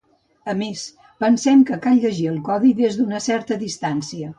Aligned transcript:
A 0.53 0.55
més, 0.61 0.85
pensem 1.25 1.63
que 1.69 1.79
cal 1.85 2.03
llegir 2.07 2.29
el 2.33 2.43
codi 2.51 2.77
des 2.83 3.01
d’una 3.03 3.25
certa 3.31 3.65
distància. 3.69 4.29